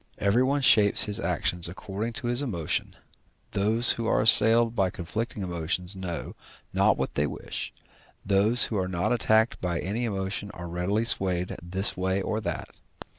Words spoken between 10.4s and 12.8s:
are readily swayed this way or that.